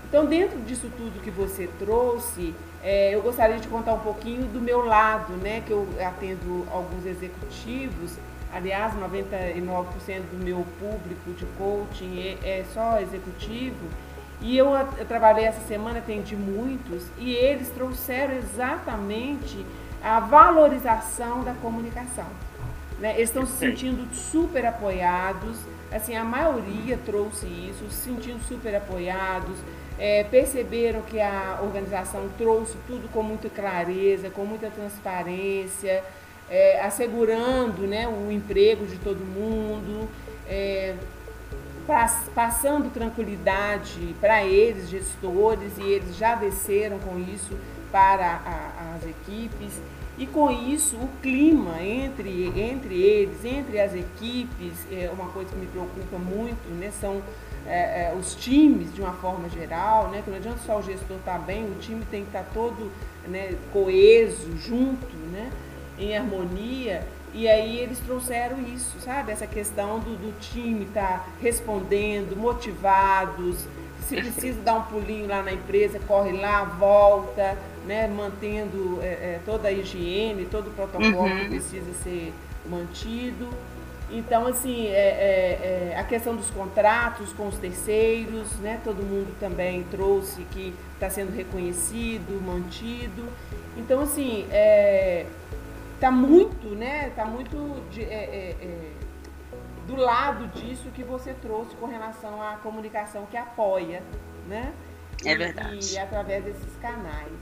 Então 0.08 0.26
dentro 0.26 0.60
disso 0.60 0.90
tudo 0.96 1.22
que 1.22 1.30
você 1.30 1.68
trouxe, 1.78 2.54
é, 2.82 3.14
eu 3.14 3.22
gostaria 3.22 3.58
de 3.58 3.66
contar 3.66 3.94
um 3.94 4.00
pouquinho 4.00 4.46
do 4.46 4.60
meu 4.60 4.84
lado, 4.84 5.32
né, 5.32 5.62
que 5.66 5.72
eu 5.72 5.88
atendo 6.06 6.66
alguns 6.70 7.06
executivos. 7.06 8.18
Aliás, 8.54 8.94
99% 8.94 10.20
do 10.30 10.44
meu 10.44 10.64
público 10.78 11.32
de 11.36 11.44
coaching 11.58 12.20
é, 12.20 12.60
é 12.60 12.64
só 12.72 13.00
executivo. 13.00 13.88
E 14.40 14.56
eu, 14.56 14.72
eu 14.96 15.06
trabalhei 15.06 15.44
essa 15.44 15.60
semana, 15.66 15.98
atendi 15.98 16.36
muitos, 16.36 17.04
e 17.18 17.32
eles 17.32 17.68
trouxeram 17.70 18.34
exatamente 18.34 19.66
a 20.00 20.20
valorização 20.20 21.42
da 21.42 21.52
comunicação. 21.54 22.26
Né? 23.00 23.14
Eles 23.16 23.30
estão 23.30 23.44
se 23.44 23.56
sentindo 23.56 24.06
super 24.14 24.64
apoiados, 24.66 25.58
assim, 25.90 26.14
a 26.14 26.22
maioria 26.22 26.96
trouxe 27.04 27.46
isso, 27.46 27.90
se 27.90 28.04
sentindo 28.04 28.40
super 28.46 28.76
apoiados, 28.76 29.56
é, 29.98 30.22
perceberam 30.24 31.02
que 31.02 31.20
a 31.20 31.58
organização 31.62 32.28
trouxe 32.38 32.76
tudo 32.86 33.08
com 33.12 33.22
muita 33.22 33.48
clareza, 33.48 34.30
com 34.30 34.44
muita 34.44 34.68
transparência, 34.70 36.04
é, 36.50 36.80
assegurando 36.80 37.86
né, 37.86 38.06
o 38.08 38.30
emprego 38.30 38.86
de 38.86 38.96
todo 38.98 39.18
mundo. 39.18 40.08
É, 40.46 40.94
passando 42.34 42.90
tranquilidade 42.92 44.14
para 44.20 44.42
eles, 44.42 44.88
gestores, 44.88 45.76
e 45.76 45.82
eles 45.82 46.16
já 46.16 46.34
desceram 46.34 46.98
com 46.98 47.18
isso 47.18 47.54
para 47.92 48.40
a, 48.44 48.94
as 48.96 49.06
equipes. 49.06 49.80
E 50.16 50.26
com 50.26 50.50
isso, 50.50 50.96
o 50.96 51.08
clima 51.20 51.82
entre, 51.82 52.52
entre 52.56 52.94
eles, 53.02 53.44
entre 53.44 53.80
as 53.80 53.94
equipes, 53.94 54.72
é 54.90 55.10
uma 55.12 55.28
coisa 55.30 55.50
que 55.50 55.56
me 55.56 55.66
preocupa 55.66 56.16
muito, 56.18 56.68
né? 56.78 56.92
São 57.00 57.20
é, 57.66 58.06
é, 58.06 58.14
os 58.16 58.34
times 58.36 58.94
de 58.94 59.00
uma 59.00 59.12
forma 59.14 59.48
geral, 59.48 60.08
né? 60.10 60.22
Que 60.24 60.30
não 60.30 60.36
adianta 60.36 60.60
só 60.64 60.78
o 60.78 60.82
gestor 60.82 61.16
estar 61.16 61.32
tá 61.32 61.38
bem, 61.38 61.64
o 61.64 61.74
time 61.80 62.04
tem 62.10 62.22
que 62.22 62.28
estar 62.28 62.44
tá 62.44 62.50
todo 62.54 62.92
né, 63.26 63.56
coeso, 63.72 64.56
junto, 64.56 65.16
né? 65.32 65.50
Em 65.98 66.16
harmonia. 66.16 67.06
E 67.32 67.48
aí 67.48 67.78
eles 67.78 67.98
trouxeram 67.98 68.60
isso, 68.62 68.98
sabe? 69.00 69.32
Essa 69.32 69.46
questão 69.46 69.98
do, 69.98 70.16
do 70.16 70.38
time 70.38 70.84
estar 70.84 71.18
tá 71.18 71.26
respondendo, 71.42 72.36
motivados. 72.36 73.66
Se 74.06 74.16
precisa 74.16 74.60
dar 74.60 74.74
um 74.74 74.82
pulinho 74.82 75.26
lá 75.26 75.42
na 75.42 75.52
empresa, 75.52 75.98
corre 76.06 76.32
lá, 76.32 76.62
volta, 76.62 77.58
né? 77.86 78.06
Mantendo 78.06 79.00
é, 79.02 79.06
é, 79.06 79.40
toda 79.44 79.68
a 79.68 79.72
higiene, 79.72 80.46
todo 80.46 80.68
o 80.68 80.70
protocolo 80.70 81.22
uhum. 81.22 81.38
que 81.40 81.48
precisa 81.48 81.92
ser 82.04 82.32
mantido. 82.68 83.48
Então, 84.10 84.46
assim, 84.46 84.86
é, 84.88 84.92
é, 84.92 85.90
é, 85.92 85.98
a 85.98 86.04
questão 86.04 86.36
dos 86.36 86.50
contratos 86.50 87.32
com 87.32 87.48
os 87.48 87.56
terceiros, 87.56 88.52
né? 88.60 88.80
Todo 88.84 89.02
mundo 89.02 89.34
também 89.40 89.82
trouxe 89.90 90.42
que 90.52 90.74
está 90.94 91.10
sendo 91.10 91.34
reconhecido, 91.34 92.40
mantido. 92.40 93.24
Então, 93.76 94.00
assim, 94.00 94.46
é, 94.50 95.26
está 96.04 96.10
muito, 96.10 96.68
né? 96.74 97.10
Tá 97.16 97.24
muito 97.24 97.82
de, 97.90 98.02
é, 98.02 98.06
é, 98.06 98.56
é, 98.60 98.92
do 99.86 99.96
lado 99.96 100.46
disso 100.48 100.90
que 100.90 101.02
você 101.02 101.32
trouxe 101.32 101.74
com 101.76 101.86
relação 101.86 102.42
à 102.42 102.56
comunicação 102.56 103.24
que 103.24 103.38
apoia, 103.38 104.02
né? 104.46 104.74
É 105.24 105.34
verdade. 105.34 105.92
E, 105.92 105.94
e 105.94 105.98
através 105.98 106.44
desses 106.44 106.76
canais. 106.76 107.32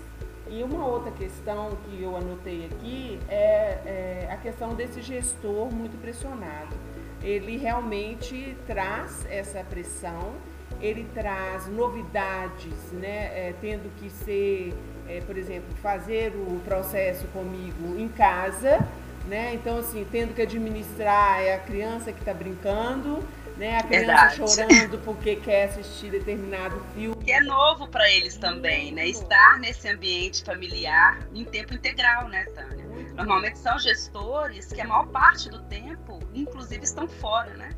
E 0.49 0.63
uma 0.63 0.87
outra 0.87 1.11
questão 1.11 1.71
que 1.85 2.03
eu 2.03 2.17
anotei 2.17 2.67
aqui 2.67 3.19
é, 3.29 4.27
é, 4.27 4.29
a 4.31 4.37
questão 4.37 4.75
desse 4.75 5.03
gestor 5.03 5.73
muito 5.73 6.01
pressionado. 6.01 6.77
Ele 7.21 7.57
realmente 7.57 8.57
traz 8.67 9.27
essa 9.31 9.65
pressão, 9.65 10.35
ele 10.81 11.09
traz 11.15 11.67
novidades, 11.69 12.93
né, 12.93 13.49
é, 13.49 13.55
tendo 13.61 13.93
que 13.97 14.11
ser 14.11 14.75
é, 15.13 15.21
por 15.21 15.37
exemplo, 15.37 15.75
fazer 15.83 16.33
o 16.35 16.61
processo 16.65 17.27
comigo 17.29 17.99
em 17.99 18.09
casa, 18.09 18.79
né? 19.27 19.55
Então, 19.55 19.79
assim, 19.79 20.07
tendo 20.11 20.35
que 20.35 20.43
administrar 20.43 21.41
é 21.41 21.55
a 21.55 21.59
criança 21.59 22.13
que 22.13 22.21
está 22.21 22.33
brincando, 22.33 23.23
né? 23.57 23.79
A 23.79 23.83
criança 23.83 24.07
Verdade. 24.07 24.37
chorando 24.37 24.99
porque 25.05 25.37
quer 25.37 25.65
assistir 25.65 26.11
determinado 26.11 26.83
filme. 26.95 27.17
Que 27.23 27.33
é 27.33 27.41
novo 27.41 27.89
para 27.89 28.11
eles 28.11 28.37
também, 28.37 28.91
né? 28.93 29.07
Estar 29.07 29.59
nesse 29.61 29.89
ambiente 29.89 30.43
familiar 30.43 31.19
em 31.35 31.45
tempo 31.45 31.75
integral, 31.75 32.29
né, 32.29 32.45
Tânia? 32.55 32.87
Muito 32.87 33.15
Normalmente 33.15 33.59
são 33.59 33.79
gestores 33.79 34.73
que 34.73 34.81
a 34.81 34.87
maior 34.87 35.07
parte 35.09 35.51
do 35.51 35.61
tempo, 35.65 36.19
inclusive, 36.35 36.83
estão 36.83 37.07
fora, 37.07 37.55
né? 37.55 37.71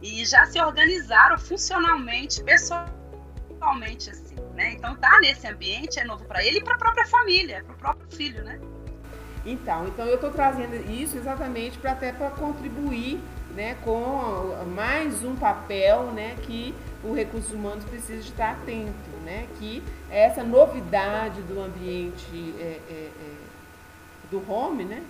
E 0.00 0.24
já 0.24 0.46
se 0.46 0.60
organizaram 0.60 1.36
funcionalmente, 1.36 2.42
pessoalmente, 2.44 2.97
assim 4.10 4.38
né? 4.58 4.72
Então 4.72 4.96
tá 4.96 5.20
nesse 5.20 5.46
ambiente 5.46 6.00
é 6.00 6.04
novo 6.04 6.24
para 6.24 6.44
ele 6.44 6.58
e 6.58 6.64
para 6.64 6.74
a 6.74 6.78
própria 6.78 7.06
família, 7.06 7.62
para 7.64 7.74
o 7.74 7.78
próprio 7.78 8.08
filho, 8.10 8.42
né? 8.42 8.60
Então, 9.46 9.86
então 9.86 10.04
eu 10.04 10.16
estou 10.16 10.30
trazendo 10.30 10.74
isso 10.90 11.16
exatamente 11.16 11.78
para 11.78 11.92
até 11.92 12.12
para 12.12 12.28
contribuir, 12.30 13.20
né, 13.54 13.76
com 13.84 14.52
mais 14.74 15.24
um 15.24 15.36
papel, 15.36 16.10
né, 16.10 16.36
que 16.42 16.74
o 17.02 17.14
recursos 17.14 17.52
humanos 17.52 17.84
precisa 17.84 18.20
estar 18.20 18.50
atento, 18.50 19.10
né, 19.24 19.46
que 19.58 19.82
essa 20.10 20.42
novidade 20.42 21.40
do 21.42 21.60
ambiente 21.60 22.54
é, 22.58 22.80
é, 22.90 23.10
é, 23.20 23.32
do 24.30 24.42
home, 24.50 24.84
né, 24.84 25.02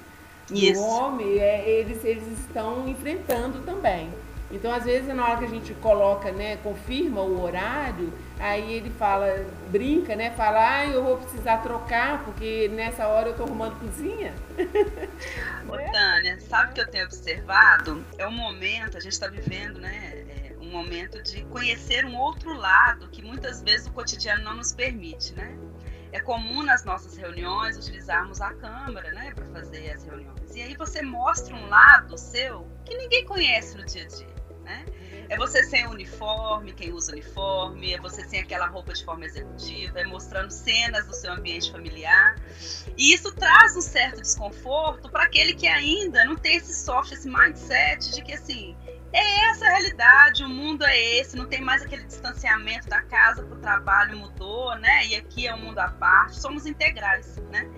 do 0.49 0.81
home, 0.81 1.39
é, 1.39 1.69
eles 1.69 2.05
eles 2.05 2.39
estão 2.39 2.87
enfrentando 2.87 3.61
também. 3.61 4.11
Então, 4.51 4.73
às 4.73 4.85
vezes, 4.85 5.15
na 5.15 5.29
hora 5.29 5.39
que 5.39 5.45
a 5.45 5.49
gente 5.49 5.75
coloca, 5.75 6.33
né, 6.33 6.57
confirma 6.59 7.21
o 7.21 7.43
horário, 7.43 8.13
aí 8.39 8.73
ele 8.73 8.89
fala, 8.91 9.47
brinca, 9.71 10.17
né, 10.17 10.31
fala, 10.31 10.79
ah, 10.79 10.87
eu 10.87 11.05
vou 11.05 11.19
precisar 11.19 11.59
trocar, 11.59 12.25
porque 12.25 12.69
nessa 12.69 13.07
hora 13.07 13.29
eu 13.29 13.33
estou 13.33 13.47
arrumando 13.47 13.79
cozinha. 13.79 14.33
Ô, 15.69 15.93
Tânia, 15.93 16.41
sabe 16.41 16.71
o 16.71 16.75
que 16.75 16.81
eu 16.81 16.91
tenho 16.91 17.05
observado? 17.05 18.03
É 18.17 18.27
um 18.27 18.33
momento, 18.33 18.97
a 18.97 19.01
gente 19.01 19.13
está 19.13 19.29
vivendo, 19.29 19.79
né, 19.81 20.25
é 20.51 20.57
um 20.59 20.71
momento 20.71 21.23
de 21.23 21.45
conhecer 21.45 22.07
um 22.07 22.17
outro 22.17 22.55
lado 22.55 23.09
que 23.09 23.23
muitas 23.23 23.61
vezes 23.61 23.87
o 23.87 23.93
cotidiano 23.93 24.43
não 24.45 24.55
nos 24.55 24.73
permite, 24.73 25.35
né? 25.35 25.57
É 26.11 26.21
comum 26.21 26.63
nas 26.63 26.87
nossas 26.87 27.19
reuniões 27.19 27.77
utilizarmos 27.77 28.41
a 28.41 28.55
câmera, 28.55 29.13
né, 29.13 29.31
para 29.35 29.45
fazer 29.49 29.91
as 29.91 30.05
reuniões. 30.05 30.55
E 30.55 30.63
aí 30.63 30.75
você 30.75 31.03
mostra 31.03 31.55
um 31.55 31.69
lado 31.69 32.17
seu 32.17 32.67
que 32.87 32.97
ninguém 32.97 33.27
conhece 33.27 33.77
no 33.77 33.85
dia 33.85 34.05
a 34.05 34.07
dia 34.07 34.38
né? 34.69 34.85
É 35.31 35.37
você 35.37 35.63
sem 35.65 35.87
uniforme, 35.87 36.73
quem 36.73 36.93
usa 36.93 37.13
uniforme, 37.13 37.93
é 37.93 38.01
você 38.01 38.25
sem 38.25 38.41
aquela 38.41 38.67
roupa 38.67 38.93
de 38.93 39.05
forma 39.05 39.25
executiva, 39.25 40.01
é 40.01 40.05
mostrando 40.05 40.51
cenas 40.51 41.07
do 41.07 41.15
seu 41.15 41.33
ambiente 41.33 41.73
familiar. 41.73 42.37
E 42.97 43.13
isso 43.13 43.33
traz 43.33 43.77
um 43.77 43.81
certo 43.81 44.21
desconforto 44.21 45.11
para 45.11 45.25
aquele 45.25 45.55
que 45.55 45.67
ainda 45.67 46.25
não 46.25 46.37
tem 46.37 46.57
esse 46.57 46.75
soft, 46.75 47.13
esse 47.13 47.29
mindset 47.29 48.13
de 48.13 48.23
que 48.23 48.33
assim, 48.33 48.77
é 49.13 49.51
essa 49.51 49.67
a 49.67 49.71
realidade, 49.71 50.45
o 50.45 50.49
mundo 50.49 50.85
é 50.85 51.19
esse, 51.19 51.37
não 51.37 51.47
tem 51.47 51.61
mais 51.61 51.83
aquele 51.83 52.05
distanciamento 52.05 52.89
da 52.89 53.03
casa 53.03 53.43
para 53.43 53.57
o 53.57 53.61
trabalho 53.61 54.17
mudou, 54.19 54.75
né? 54.77 55.07
E 55.07 55.17
aqui 55.17 55.47
é 55.47 55.55
um 55.55 55.59
mundo 55.59 55.79
à 55.79 55.89
parte, 55.89 56.41
somos 56.41 56.67
integrais, 56.67 57.37
né? 57.51 57.69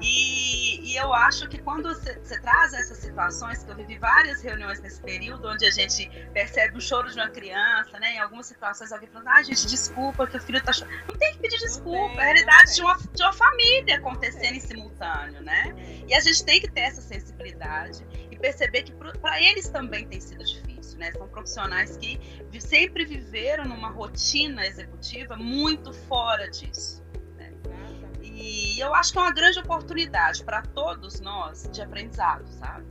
E, 0.00 0.92
e, 0.92 0.96
eu 0.96 1.12
acho 1.12 1.48
que 1.48 1.58
quando 1.58 1.88
você, 1.88 2.18
você, 2.18 2.40
traz 2.40 2.72
essas 2.72 2.98
situações, 2.98 3.64
que 3.64 3.70
eu 3.70 3.76
vivi 3.76 3.98
várias 3.98 4.42
reuniões 4.42 4.80
nesse 4.80 5.00
período, 5.00 5.48
onde 5.48 5.64
a 5.64 5.70
gente 5.70 6.08
percebe 6.32 6.78
o 6.78 6.80
choro 6.80 7.10
de 7.10 7.16
uma 7.16 7.28
criança, 7.28 7.98
né? 7.98 8.14
Em 8.14 8.18
algumas 8.18 8.46
situações 8.46 8.92
alguém 8.92 9.08
falando, 9.08 9.28
ah, 9.28 9.42
gente, 9.42 9.66
desculpa 9.66 10.26
que 10.26 10.36
o 10.36 10.40
filho 10.40 10.62
tá 10.62 10.72
chorando. 10.72 10.94
Não 11.08 11.16
tem 11.16 11.32
que 11.32 11.38
pedir 11.40 11.58
desculpa, 11.58 12.14
é 12.16 12.20
a 12.20 12.24
realidade 12.24 12.74
de 12.74 12.82
uma, 12.82 12.96
de 12.96 13.22
uma 13.22 13.32
família 13.32 13.96
acontecendo 13.96 14.54
em 14.54 14.60
simultâneo, 14.60 15.42
né? 15.42 15.74
E 16.06 16.14
a 16.14 16.20
gente 16.20 16.44
tem 16.44 16.60
que 16.60 16.70
ter 16.70 16.82
essa 16.82 17.00
sensibilidade 17.00 18.06
e 18.30 18.36
perceber 18.36 18.82
que 18.82 18.92
para 18.92 19.40
eles 19.40 19.68
também 19.68 20.06
tem 20.06 20.20
sido 20.20 20.44
difícil, 20.44 20.98
né? 20.98 21.10
São 21.12 21.28
profissionais 21.28 21.96
que 21.96 22.20
sempre 22.60 23.04
viveram 23.04 23.64
numa 23.64 23.88
rotina 23.88 24.66
executiva 24.66 25.36
muito 25.36 25.92
fora 25.92 26.50
disso. 26.50 27.03
E 28.44 28.78
eu 28.78 28.94
acho 28.94 29.10
que 29.10 29.18
é 29.18 29.22
uma 29.22 29.32
grande 29.32 29.58
oportunidade 29.58 30.44
para 30.44 30.60
todos 30.60 31.18
nós 31.18 31.66
de 31.72 31.80
aprendizado, 31.80 32.46
sabe? 32.52 32.84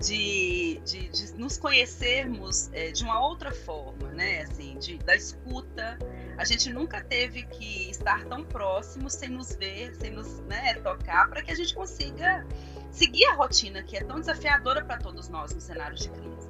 De, 0.00 0.80
de, 0.86 1.08
de, 1.10 1.34
nos 1.34 1.58
conhecermos 1.58 2.70
é, 2.72 2.90
de 2.90 3.04
uma 3.04 3.20
outra 3.20 3.52
forma, 3.52 4.08
né? 4.12 4.40
Assim, 4.40 4.78
de, 4.78 4.96
da 4.96 5.14
escuta. 5.14 5.98
A 6.38 6.46
gente 6.46 6.72
nunca 6.72 7.04
teve 7.04 7.42
que 7.42 7.90
estar 7.90 8.24
tão 8.24 8.42
próximo 8.42 9.10
sem 9.10 9.28
nos 9.28 9.54
ver, 9.54 9.94
sem 9.96 10.12
nos 10.12 10.40
né, 10.46 10.72
tocar, 10.76 11.28
para 11.28 11.42
que 11.42 11.50
a 11.50 11.54
gente 11.54 11.74
consiga 11.74 12.46
seguir 12.90 13.26
a 13.26 13.34
rotina 13.34 13.82
que 13.82 13.98
é 13.98 14.02
tão 14.02 14.18
desafiadora 14.18 14.82
para 14.82 14.96
todos 14.96 15.28
nós 15.28 15.54
no 15.54 15.60
cenário 15.60 15.94
de 15.94 16.08
crise. 16.08 16.48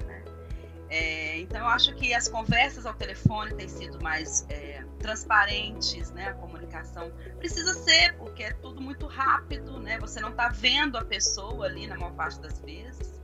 É, 0.90 1.38
então, 1.38 1.60
eu 1.60 1.66
acho 1.66 1.94
que 1.94 2.12
as 2.12 2.26
conversas 2.26 2.84
ao 2.84 2.92
telefone 2.92 3.54
têm 3.54 3.68
sido 3.68 4.02
mais 4.02 4.44
é, 4.50 4.84
transparentes, 4.98 6.10
né? 6.10 6.30
a 6.30 6.34
comunicação 6.34 7.12
precisa 7.38 7.72
ser, 7.74 8.16
porque 8.16 8.42
é 8.42 8.52
tudo 8.54 8.80
muito 8.80 9.06
rápido, 9.06 9.78
né? 9.78 9.98
você 10.00 10.18
não 10.18 10.30
está 10.30 10.48
vendo 10.48 10.98
a 10.98 11.04
pessoa 11.04 11.66
ali 11.66 11.86
na 11.86 11.96
maior 11.96 12.12
parte 12.14 12.40
das 12.40 12.58
vezes. 12.60 13.20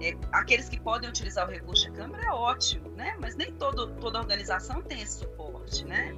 É, 0.00 0.16
aqueles 0.32 0.70
que 0.70 0.80
podem 0.80 1.08
utilizar 1.08 1.46
o 1.46 1.50
recurso 1.50 1.84
de 1.84 1.92
câmera 1.92 2.24
é 2.24 2.30
ótimo, 2.30 2.88
né? 2.92 3.14
mas 3.20 3.36
nem 3.36 3.52
todo, 3.52 3.94
toda 4.00 4.18
organização 4.18 4.80
tem 4.80 5.02
esse 5.02 5.18
suporte. 5.18 5.84
Né? 5.84 6.16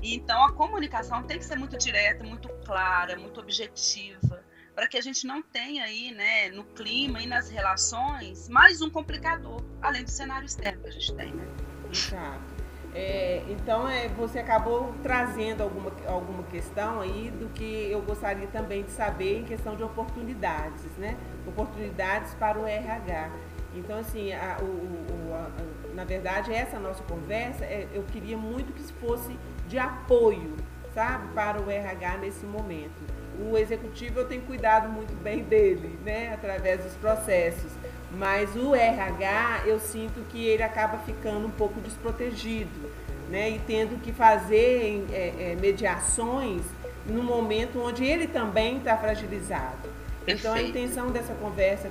então, 0.00 0.44
a 0.44 0.52
comunicação 0.52 1.24
tem 1.24 1.38
que 1.38 1.44
ser 1.44 1.56
muito 1.56 1.76
direta, 1.76 2.22
muito 2.22 2.48
clara, 2.64 3.18
muito 3.18 3.40
objetiva 3.40 4.37
para 4.78 4.86
que 4.86 4.96
a 4.96 5.00
gente 5.00 5.26
não 5.26 5.42
tenha 5.42 5.82
aí, 5.82 6.12
né, 6.12 6.50
no 6.50 6.62
clima 6.62 7.20
e 7.20 7.26
nas 7.26 7.50
relações, 7.50 8.48
mais 8.48 8.80
um 8.80 8.88
complicador, 8.88 9.60
além 9.82 10.04
do 10.04 10.10
cenário 10.12 10.46
externo 10.46 10.80
que 10.82 10.88
a 10.88 10.92
gente 10.92 11.14
tem, 11.14 11.32
né? 11.32 11.44
Exato. 11.90 12.38
É, 12.94 13.42
então, 13.48 13.88
é, 13.88 14.06
você 14.10 14.38
acabou 14.38 14.94
trazendo 15.02 15.64
alguma, 15.64 15.90
alguma 16.06 16.44
questão 16.44 17.00
aí 17.00 17.28
do 17.28 17.48
que 17.48 17.90
eu 17.90 18.00
gostaria 18.02 18.46
também 18.46 18.84
de 18.84 18.92
saber 18.92 19.40
em 19.40 19.44
questão 19.44 19.74
de 19.74 19.82
oportunidades, 19.82 20.84
né? 20.96 21.16
Oportunidades 21.44 22.34
para 22.34 22.56
o 22.56 22.64
RH. 22.64 23.32
Então, 23.74 23.98
assim, 23.98 24.32
a, 24.32 24.58
o, 24.60 24.64
o, 24.64 25.34
a, 25.34 25.92
na 25.92 26.04
verdade, 26.04 26.54
essa 26.54 26.78
nossa 26.78 27.02
conversa, 27.02 27.64
é, 27.64 27.88
eu 27.92 28.04
queria 28.04 28.36
muito 28.36 28.72
que 28.72 28.92
fosse 29.00 29.36
de 29.66 29.76
apoio, 29.76 30.54
sabe, 30.94 31.34
para 31.34 31.60
o 31.60 31.68
RH 31.68 32.18
nesse 32.18 32.46
momento 32.46 33.17
o 33.38 33.56
executivo 33.56 34.20
eu 34.20 34.24
tenho 34.26 34.42
cuidado 34.42 34.88
muito 34.88 35.14
bem 35.22 35.42
dele, 35.42 35.98
né, 36.04 36.32
através 36.34 36.82
dos 36.82 36.94
processos. 36.94 37.70
Mas 38.10 38.56
o 38.56 38.74
RH, 38.74 39.62
eu 39.66 39.78
sinto 39.78 40.20
que 40.28 40.46
ele 40.46 40.62
acaba 40.62 40.98
ficando 40.98 41.46
um 41.46 41.50
pouco 41.50 41.80
desprotegido, 41.80 42.90
né? 43.28 43.50
E 43.50 43.58
tendo 43.58 44.00
que 44.00 44.12
fazer 44.12 45.06
é, 45.12 45.52
é, 45.52 45.56
mediações 45.60 46.62
no 47.06 47.22
momento 47.22 47.80
onde 47.80 48.04
ele 48.04 48.26
também 48.26 48.78
está 48.78 48.96
fragilizado. 48.96 49.88
Perfeito. 50.24 50.40
Então 50.40 50.54
a 50.54 50.62
intenção 50.62 51.10
dessa 51.10 51.34
conversa 51.34 51.90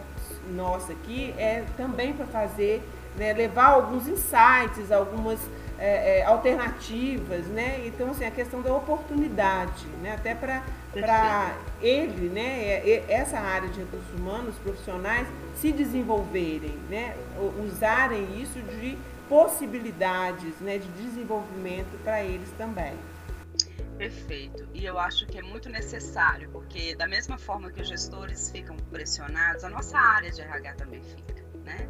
nossa 0.51 0.93
aqui 0.93 1.33
é 1.37 1.63
também 1.75 2.13
para 2.13 2.25
fazer, 2.25 2.81
né, 3.15 3.33
levar 3.33 3.67
alguns 3.67 4.07
insights, 4.07 4.91
algumas 4.91 5.39
é, 5.77 6.19
é, 6.19 6.23
alternativas, 6.23 7.45
né? 7.47 7.83
Então 7.85 8.09
assim 8.09 8.25
a 8.25 8.31
questão 8.31 8.61
da 8.61 8.73
oportunidade, 8.73 9.85
né? 10.01 10.13
Até 10.13 10.33
para 10.33 10.63
para 11.01 11.57
ele, 11.81 12.29
né? 12.29 12.63
É, 12.63 12.89
é, 12.89 13.13
essa 13.13 13.39
área 13.39 13.69
de 13.69 13.79
recursos 13.79 14.11
humanos 14.19 14.55
profissionais 14.59 15.27
se 15.55 15.71
desenvolverem, 15.71 16.77
né? 16.89 17.15
Usarem 17.65 18.41
isso 18.41 18.59
de 18.61 18.97
possibilidades, 19.29 20.59
né? 20.59 20.77
De 20.77 20.87
desenvolvimento 20.89 21.97
para 22.03 22.23
eles 22.23 22.49
também. 22.57 22.93
Perfeito. 23.97 24.67
E 24.73 24.85
eu 24.85 24.99
acho 24.99 25.25
que 25.25 25.39
é 25.39 25.41
muito 25.41 25.69
necessário, 25.69 26.49
porque 26.51 26.95
da 26.95 27.07
mesma 27.07 27.37
forma 27.37 27.71
que 27.71 27.81
os 27.81 27.87
gestores 27.87 28.51
ficam 28.51 28.77
pressionados, 28.91 29.63
a 29.63 29.69
nossa 29.69 29.97
área 29.97 30.29
de 30.29 30.39
RH 30.41 30.75
também 30.75 31.01
fica, 31.01 31.43
né? 31.63 31.87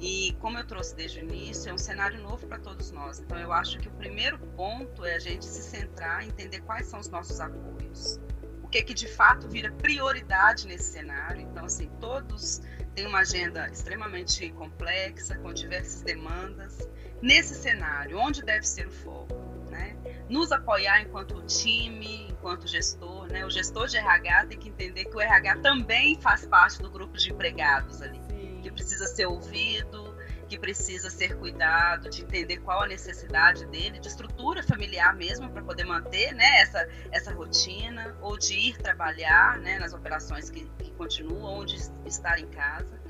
E 0.00 0.36
como 0.40 0.58
eu 0.58 0.66
trouxe 0.66 0.94
desde 0.94 1.20
o 1.20 1.22
início, 1.24 1.70
é 1.70 1.74
um 1.74 1.78
cenário 1.78 2.20
novo 2.22 2.46
para 2.46 2.58
todos 2.58 2.90
nós. 2.92 3.18
Então 3.18 3.38
eu 3.38 3.52
acho 3.52 3.78
que 3.78 3.88
o 3.88 3.90
primeiro 3.92 4.38
ponto 4.56 5.04
é 5.04 5.16
a 5.16 5.18
gente 5.18 5.44
se 5.44 5.62
centrar, 5.62 6.24
entender 6.24 6.60
quais 6.60 6.86
são 6.86 7.00
os 7.00 7.08
nossos 7.08 7.40
apoios. 7.40 8.20
O 8.68 8.70
que 8.70 8.82
que 8.82 8.92
de 8.92 9.08
fato 9.08 9.48
vira 9.48 9.72
prioridade 9.72 10.66
nesse 10.66 10.92
cenário. 10.92 11.40
Então 11.40 11.64
assim, 11.64 11.90
todos 11.98 12.60
têm 12.94 13.06
uma 13.06 13.20
agenda 13.20 13.66
extremamente 13.66 14.50
complexa, 14.50 15.38
com 15.38 15.54
diversas 15.54 16.02
demandas. 16.02 16.86
Nesse 17.22 17.54
cenário, 17.54 18.18
onde 18.18 18.42
deve 18.42 18.66
ser 18.66 18.86
o 18.86 18.90
foco? 18.92 19.48
né? 19.70 19.96
Nos 20.28 20.50
apoiar 20.52 21.02
enquanto 21.02 21.40
time, 21.46 22.28
enquanto 22.30 22.66
gestor, 22.66 23.26
né? 23.30 23.44
O 23.44 23.50
gestor 23.50 23.86
de 23.86 23.96
RH 23.96 24.46
tem 24.46 24.58
que 24.58 24.68
entender 24.68 25.04
que 25.06 25.16
o 25.16 25.20
RH 25.20 25.58
também 25.58 26.20
faz 26.20 26.46
parte 26.46 26.82
do 26.82 26.90
grupo 26.90 27.16
de 27.16 27.32
empregados 27.32 28.02
ali, 28.02 28.20
Sim. 28.28 28.60
que 28.62 28.70
precisa 28.70 29.06
ser 29.06 29.26
ouvido, 29.26 30.07
que 30.48 30.58
precisa 30.58 31.10
ser 31.10 31.36
cuidado, 31.36 32.08
de 32.08 32.22
entender 32.22 32.58
qual 32.58 32.82
a 32.82 32.86
necessidade 32.86 33.66
dele, 33.66 33.98
de 33.98 34.08
estrutura 34.08 34.62
familiar 34.62 35.14
mesmo 35.14 35.50
para 35.50 35.62
poder 35.62 35.84
manter, 35.84 36.34
né, 36.34 36.60
essa 36.60 36.88
essa 37.12 37.32
rotina 37.32 38.16
ou 38.20 38.38
de 38.38 38.54
ir 38.54 38.78
trabalhar, 38.78 39.58
né, 39.58 39.78
nas 39.78 39.92
operações 39.92 40.50
que, 40.50 40.64
que 40.78 40.90
continuam 40.92 41.58
ou 41.58 41.64
de 41.64 41.76
estar 42.06 42.38
em 42.38 42.46
casa. 42.46 43.00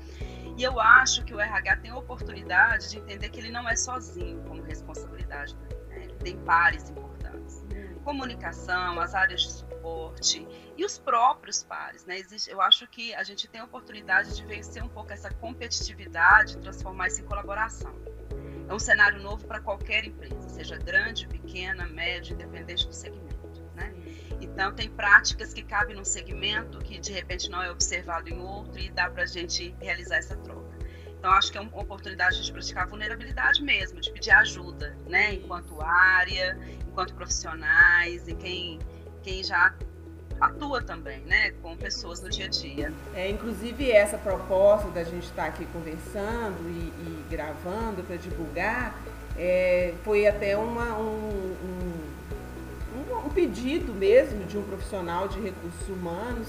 E 0.57 0.63
eu 0.63 0.79
acho 0.79 1.23
que 1.23 1.33
o 1.33 1.39
RH 1.39 1.77
tem 1.77 1.91
a 1.91 1.97
oportunidade 1.97 2.89
de 2.89 2.97
entender 2.97 3.29
que 3.29 3.39
ele 3.39 3.51
não 3.51 3.67
é 3.67 3.75
sozinho 3.75 4.41
como 4.43 4.61
responsabilidade 4.61 5.55
dele 5.55 5.79
tem 6.19 6.37
pares 6.39 6.89
importantes. 6.89 7.63
Comunicação, 8.09 8.99
as 8.99 9.13
áreas 9.13 9.41
de 9.43 9.51
suporte 9.51 10.47
e 10.75 10.83
os 10.83 10.97
próprios 10.97 11.61
pares. 11.61 12.07
Né? 12.07 12.15
Eu 12.47 12.59
acho 12.59 12.87
que 12.87 13.13
a 13.13 13.21
gente 13.21 13.47
tem 13.47 13.61
a 13.61 13.65
oportunidade 13.65 14.35
de 14.35 14.43
vencer 14.47 14.83
um 14.83 14.89
pouco 14.89 15.13
essa 15.13 15.31
competitividade 15.31 16.57
transformar 16.57 17.09
isso 17.09 17.21
em 17.21 17.25
colaboração. 17.25 17.93
É 18.67 18.73
um 18.73 18.79
cenário 18.79 19.21
novo 19.21 19.45
para 19.45 19.59
qualquer 19.59 20.05
empresa, 20.05 20.49
seja 20.49 20.75
grande, 20.75 21.27
pequena, 21.27 21.85
média, 21.85 22.33
independente 22.33 22.87
do 22.87 22.93
segmento. 22.93 23.61
Né? 23.75 23.93
Então, 24.41 24.73
tem 24.73 24.89
práticas 24.89 25.53
que 25.53 25.61
cabem 25.61 25.95
num 25.95 26.03
segmento 26.03 26.79
que 26.79 26.99
de 26.99 27.11
repente 27.11 27.47
não 27.47 27.61
é 27.61 27.69
observado 27.69 28.27
em 28.27 28.39
outro 28.41 28.79
e 28.79 28.89
dá 28.89 29.07
para 29.07 29.21
a 29.21 29.27
gente 29.27 29.75
realizar 29.79 30.17
essa 30.17 30.35
troca. 30.35 30.68
Então, 31.19 31.31
acho 31.33 31.51
que 31.51 31.57
é 31.57 31.61
uma 31.61 31.81
oportunidade 31.81 32.41
de 32.41 32.51
praticar 32.51 32.87
vulnerabilidade 32.87 33.61
mesmo, 33.61 33.99
de 33.99 34.09
pedir 34.09 34.31
ajuda, 34.31 34.95
né? 35.05 35.33
Enquanto 35.33 35.81
área, 35.81 36.57
enquanto 36.87 37.13
profissionais 37.13 38.25
e 38.25 38.33
quem, 38.33 38.79
quem 39.21 39.43
já 39.43 39.75
atua 40.39 40.81
também, 40.81 41.19
né? 41.25 41.51
Com 41.61 41.75
pessoas 41.75 42.21
no 42.21 42.29
dia 42.29 42.45
a 42.45 42.47
dia. 42.47 42.93
É, 43.13 43.29
inclusive, 43.29 43.91
essa 43.91 44.17
proposta 44.17 44.89
da 44.91 45.03
gente 45.03 45.25
estar 45.25 45.47
aqui 45.47 45.65
conversando 45.65 46.57
e, 46.69 46.87
e 46.87 47.25
gravando 47.29 48.01
para 48.03 48.15
divulgar 48.15 48.97
é, 49.37 49.93
foi 50.05 50.25
até 50.25 50.55
uma, 50.55 50.97
um, 50.97 51.53
um, 52.95 53.25
um 53.25 53.29
pedido 53.29 53.93
mesmo 53.93 54.45
de 54.45 54.57
um 54.57 54.63
profissional 54.63 55.27
de 55.27 55.37
recursos 55.41 55.89
humanos 55.89 56.47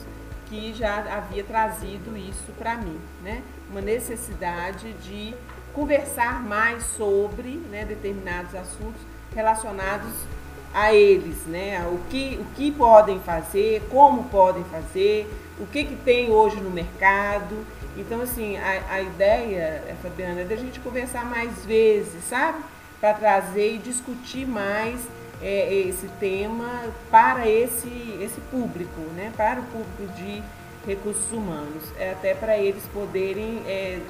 que 0.50 0.74
já 0.74 0.98
havia 1.16 1.44
trazido 1.44 2.16
isso 2.16 2.52
para 2.58 2.76
mim, 2.76 3.00
né? 3.22 3.40
Uma 3.70 3.80
necessidade 3.80 4.92
de 4.94 5.32
conversar 5.72 6.42
mais 6.42 6.82
sobre 6.82 7.50
né, 7.70 7.84
determinados 7.84 8.52
assuntos 8.56 9.00
relacionados 9.32 10.12
a 10.74 10.92
eles, 10.92 11.46
né? 11.46 11.86
O 11.86 12.00
que, 12.10 12.36
o 12.40 12.44
que 12.56 12.72
podem 12.72 13.20
fazer, 13.20 13.86
como 13.88 14.24
podem 14.24 14.64
fazer, 14.64 15.32
o 15.60 15.66
que, 15.66 15.84
que 15.84 15.96
tem 15.96 16.30
hoje 16.30 16.56
no 16.56 16.70
mercado. 16.70 17.64
Então, 17.96 18.20
assim, 18.20 18.56
a, 18.56 18.94
a 18.94 19.02
ideia, 19.02 19.84
eh, 19.86 19.94
Fabiana, 20.02 20.40
é 20.40 20.44
da 20.44 20.56
gente 20.56 20.80
conversar 20.80 21.24
mais 21.24 21.64
vezes, 21.64 22.24
sabe? 22.24 22.58
Para 23.00 23.14
trazer 23.14 23.74
e 23.74 23.78
discutir 23.78 24.46
mais 24.46 25.00
é, 25.42 25.72
esse 25.72 26.06
tema 26.20 26.68
para 27.10 27.48
esse, 27.48 27.88
esse 28.20 28.40
público, 28.50 29.00
né? 29.14 29.32
para 29.36 29.60
o 29.60 29.64
público 29.64 30.12
de 30.14 30.42
recursos 30.86 31.30
humanos, 31.32 31.82
é 31.98 32.12
até 32.12 32.34
para 32.34 32.56
eles 32.58 32.82
poderem 32.92 33.62
é, 33.66 34.00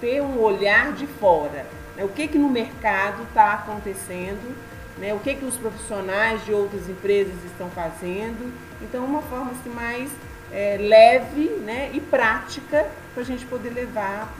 ter 0.00 0.20
um 0.20 0.40
olhar 0.40 0.92
de 0.92 1.06
fora. 1.06 1.66
Né? 1.96 2.04
O 2.04 2.08
que, 2.08 2.28
que 2.28 2.38
no 2.38 2.48
mercado 2.48 3.24
está 3.24 3.54
acontecendo, 3.54 4.56
né? 4.98 5.12
o 5.14 5.18
que, 5.18 5.34
que 5.34 5.44
os 5.44 5.56
profissionais 5.56 6.44
de 6.44 6.52
outras 6.52 6.88
empresas 6.88 7.34
estão 7.44 7.70
fazendo. 7.70 8.52
Então, 8.80 9.04
uma 9.04 9.22
forma 9.22 9.50
assim, 9.52 9.70
mais 9.70 10.10
é, 10.52 10.76
leve 10.78 11.48
né? 11.64 11.90
e 11.92 12.00
prática 12.00 12.88
para 13.14 13.22
a 13.22 13.26
gente 13.26 13.44
poder 13.46 13.70
levar 13.70 14.32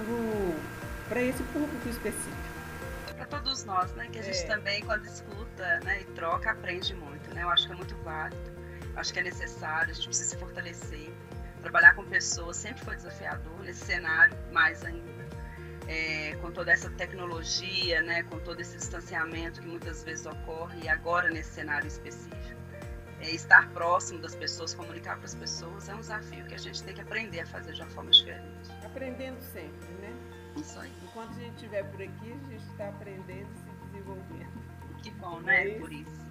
para 1.09 1.23
esse 1.23 1.43
público 1.45 1.89
específico 1.89 2.58
todos 3.27 3.65
nós, 3.65 3.93
né? 3.95 4.09
Que 4.09 4.19
a 4.19 4.23
gente 4.23 4.39
é. 4.39 4.47
também, 4.47 4.83
quando 4.83 5.05
escuta 5.05 5.81
né, 5.81 6.03
e 6.03 6.05
troca, 6.13 6.51
aprende 6.51 6.95
muito, 6.95 7.33
né? 7.35 7.43
Eu 7.43 7.51
acho 7.51 7.67
que 7.67 7.73
é 7.73 7.77
muito 7.77 7.97
válido, 7.97 8.53
acho 8.97 9.13
que 9.13 9.21
é 9.21 9.23
necessário, 9.23 9.91
a 9.91 9.95
gente 9.95 10.07
precisa 10.07 10.31
se 10.31 10.37
fortalecer. 10.37 11.13
Trabalhar 11.63 11.95
com 11.95 12.05
pessoas 12.05 12.57
sempre 12.57 12.85
foi 12.85 12.97
desafiador, 12.97 13.59
nesse 13.61 13.85
cenário, 13.85 14.37
mais 14.53 14.85
ainda. 14.85 15.09
É, 15.89 16.37
com 16.43 16.53
toda 16.53 16.71
essa 16.71 16.91
tecnologia, 16.91 18.03
né, 18.03 18.23
com 18.25 18.39
todo 18.41 18.61
esse 18.61 18.77
distanciamento 18.77 19.61
que 19.61 19.67
muitas 19.67 20.05
vezes 20.05 20.27
ocorre, 20.27 20.83
e 20.83 20.89
agora 20.89 21.31
nesse 21.31 21.51
cenário 21.51 21.89
específico. 21.89 22.59
É, 23.21 23.31
estar 23.31 23.69
próximo 23.71 24.21
das 24.21 24.35
pessoas, 24.35 24.75
comunicar 24.75 25.17
para 25.17 25.25
as 25.25 25.35
pessoas 25.35 25.89
é 25.89 25.95
um 25.95 26.01
desafio 26.01 26.45
que 26.47 26.55
a 26.55 26.59
gente 26.59 26.83
tem 26.85 26.95
que 26.95 27.01
aprender 27.01 27.41
a 27.41 27.47
fazer 27.47 27.73
de 27.73 27.81
uma 27.81 27.91
forma 27.91 28.11
diferente. 28.11 28.71
Aprendendo 28.85 29.41
sempre, 29.41 29.89
né? 30.01 30.38
Enquanto 31.05 31.31
a 31.31 31.41
gente 31.41 31.55
estiver 31.55 31.85
por 31.85 32.03
aqui, 32.03 32.33
a 32.33 32.51
gente 32.51 32.65
está 32.71 32.89
aprendendo 32.89 33.49
e 33.53 33.59
se 33.59 33.87
desenvolvendo. 33.87 34.99
Que 35.03 35.11
bom, 35.13 35.41
né? 35.41 35.69
É 35.69 35.79
por 35.79 35.93
isso. 35.93 36.29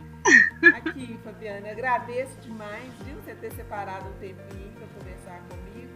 Aqui, 0.75 1.17
Fabiana, 1.23 1.71
agradeço 1.71 2.35
demais, 2.41 2.91
viu, 3.05 3.15
você 3.15 3.33
ter 3.35 3.51
separado 3.53 4.07
um 4.09 4.13
tempinho 4.13 4.71
para 4.73 4.87
conversar 4.87 5.41
comigo. 5.49 5.93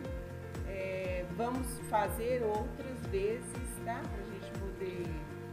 É, 0.68 1.26
vamos 1.36 1.68
fazer 1.90 2.42
outras 2.44 3.06
vezes, 3.08 3.44
tá? 3.84 4.00
Para 4.00 4.22
a 4.22 4.26
gente 4.26 4.52
poder 4.60 5.06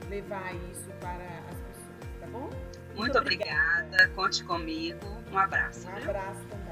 levar 0.09 0.55
isso 0.71 0.89
para 1.01 1.25
as 1.51 1.57
pessoas, 1.61 2.21
tá 2.21 2.27
bom? 2.29 2.49
Muito, 2.49 2.97
Muito 2.97 3.19
obrigada. 3.19 3.85
obrigada. 3.85 4.09
conte 4.15 4.45
comigo. 4.45 5.07
Um 5.33 5.39
abraço. 5.39 5.89
Um 5.89 5.97
abraço 5.97 6.41
também. 6.49 6.68